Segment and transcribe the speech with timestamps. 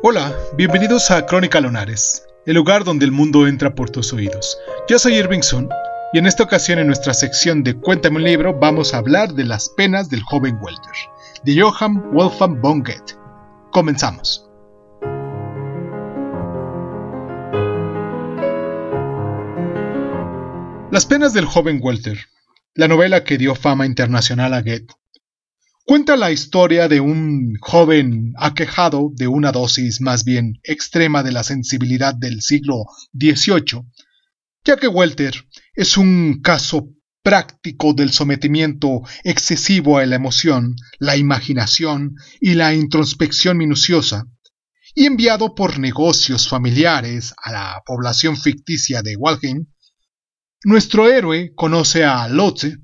[0.00, 4.56] Hola, bienvenidos a Crónica Lonares, el lugar donde el mundo entra por tus oídos.
[4.88, 5.68] Yo soy Irving Sun
[6.12, 9.44] y en esta ocasión en nuestra sección de Cuéntame un libro vamos a hablar de
[9.44, 10.94] las penas del joven Welter,
[11.42, 13.16] de Johann Wolfgang von Goethe.
[13.72, 14.48] Comenzamos.
[20.92, 22.18] Las penas del joven Welter,
[22.74, 24.94] la novela que dio fama internacional a Goethe,
[25.88, 31.42] cuenta la historia de un joven aquejado de una dosis más bien extrema de la
[31.42, 32.84] sensibilidad del siglo
[33.18, 33.86] XVIII,
[34.66, 35.32] ya que Welter
[35.72, 36.90] es un caso
[37.22, 44.26] práctico del sometimiento excesivo a la emoción, la imaginación y la introspección minuciosa,
[44.94, 49.64] y enviado por negocios familiares a la población ficticia de Walheim,
[50.64, 52.76] nuestro héroe conoce a Lotze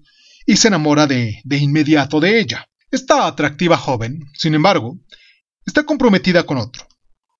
[0.46, 2.66] y se enamora de, de inmediato de ella.
[2.94, 5.00] Esta atractiva joven, sin embargo,
[5.66, 6.86] está comprometida con otro,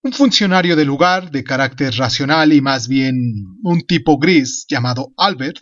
[0.03, 3.15] un funcionario del lugar de carácter racional y más bien
[3.63, 5.59] un tipo gris llamado Albert,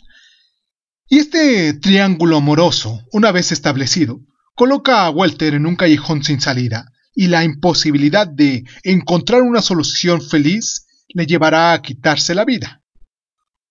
[1.10, 4.22] y este triángulo amoroso, una vez establecido,
[4.54, 10.22] coloca a Walter en un callejón sin salida, y la imposibilidad de encontrar una solución
[10.22, 12.82] feliz le llevará a quitarse la vida.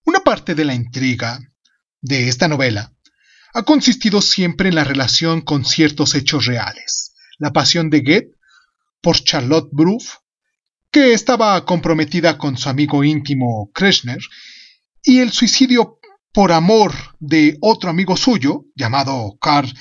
[0.05, 1.39] Una parte de la intriga
[1.99, 2.93] de esta novela
[3.53, 7.13] ha consistido siempre en la relación con ciertos hechos reales.
[7.37, 8.35] La pasión de Goethe
[9.01, 10.15] por Charlotte Bruff,
[10.91, 14.19] que estaba comprometida con su amigo íntimo Kreshner,
[15.03, 15.99] y el suicidio
[16.31, 19.73] por amor de otro amigo suyo, llamado Karl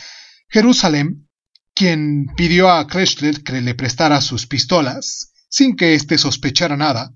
[0.48, 1.26] Jerusalem,
[1.74, 7.14] quien pidió a Kreshner que le prestara sus pistolas, sin que éste sospechara nada,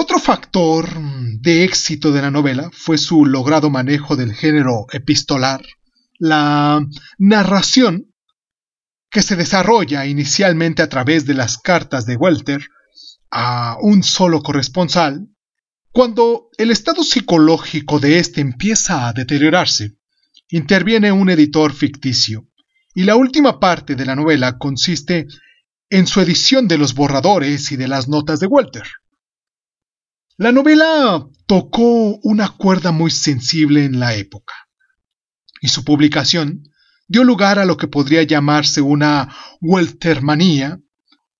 [0.00, 0.88] otro factor
[1.40, 5.60] de éxito de la novela fue su logrado manejo del género epistolar,
[6.20, 6.86] la
[7.18, 8.14] narración
[9.10, 12.64] que se desarrolla inicialmente a través de las cartas de Welter
[13.32, 15.26] a un solo corresponsal,
[15.90, 19.96] cuando el estado psicológico de éste empieza a deteriorarse,
[20.48, 22.46] interviene un editor ficticio,
[22.94, 25.26] y la última parte de la novela consiste
[25.90, 28.84] en su edición de los borradores y de las notas de Welter.
[30.40, 34.54] La novela tocó una cuerda muy sensible en la época,
[35.60, 36.62] y su publicación
[37.08, 40.78] dio lugar a lo que podría llamarse una Weltermanía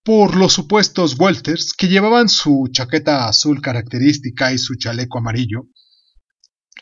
[0.03, 5.69] por los supuestos Welters que llevaban su chaqueta azul característica y su chaleco amarillo.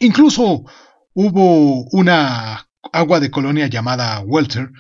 [0.00, 0.64] Incluso
[1.12, 4.70] hubo una agua de colonia llamada Welter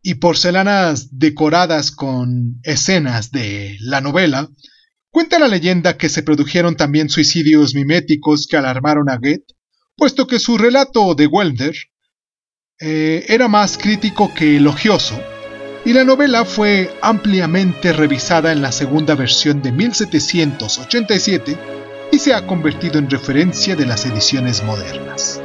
[0.00, 4.48] y porcelanas decoradas con escenas de la novela
[5.10, 9.54] Cuenta la leyenda que se produjeron también suicidios miméticos que alarmaron a Goethe,
[9.96, 11.74] puesto que su relato de Welder
[12.78, 15.20] eh, era más crítico que elogioso,
[15.84, 21.56] y la novela fue ampliamente revisada en la segunda versión de 1787
[22.12, 25.40] y se ha convertido en referencia de las ediciones modernas.